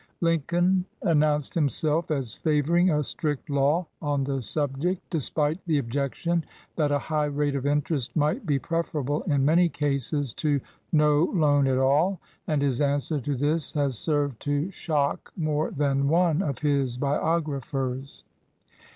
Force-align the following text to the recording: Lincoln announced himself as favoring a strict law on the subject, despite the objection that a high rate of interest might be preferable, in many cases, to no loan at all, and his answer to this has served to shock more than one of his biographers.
Lincoln 0.19 0.83
announced 1.03 1.53
himself 1.53 2.09
as 2.09 2.33
favoring 2.33 2.89
a 2.89 3.03
strict 3.03 3.51
law 3.51 3.85
on 4.01 4.23
the 4.23 4.41
subject, 4.41 4.99
despite 5.11 5.63
the 5.67 5.77
objection 5.77 6.43
that 6.75 6.91
a 6.91 6.97
high 6.97 7.25
rate 7.27 7.53
of 7.53 7.67
interest 7.67 8.15
might 8.15 8.43
be 8.43 8.57
preferable, 8.57 9.21
in 9.27 9.45
many 9.45 9.69
cases, 9.69 10.33
to 10.33 10.59
no 10.91 11.25
loan 11.35 11.67
at 11.67 11.77
all, 11.77 12.19
and 12.47 12.63
his 12.63 12.81
answer 12.81 13.19
to 13.19 13.35
this 13.35 13.73
has 13.73 13.95
served 13.95 14.39
to 14.39 14.71
shock 14.71 15.31
more 15.37 15.69
than 15.69 16.07
one 16.07 16.41
of 16.41 16.57
his 16.57 16.97
biographers. 16.97 18.23